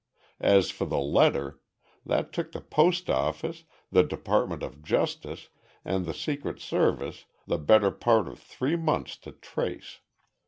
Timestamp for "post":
2.61-3.07